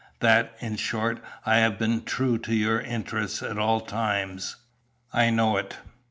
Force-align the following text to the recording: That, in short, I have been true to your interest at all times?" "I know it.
That, 0.19 0.55
in 0.59 0.77
short, 0.77 1.21
I 1.45 1.57
have 1.57 1.77
been 1.77 2.01
true 2.03 2.39
to 2.39 2.55
your 2.55 2.79
interest 2.81 3.43
at 3.43 3.59
all 3.59 3.81
times?" 3.81 4.55
"I 5.13 5.29
know 5.29 5.57
it. 5.57 5.77